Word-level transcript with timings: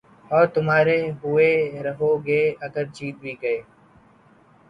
اور 0.31 0.45
تُمہارے 0.53 0.97
ہوئے 1.19 1.51
رہو 1.83 2.11
گے 2.25 2.41
اگر 2.61 2.83
جیت 2.93 3.15
بھی 3.21 3.33
گئے 3.41 3.59